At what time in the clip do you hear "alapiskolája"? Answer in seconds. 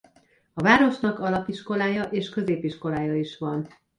1.19-2.03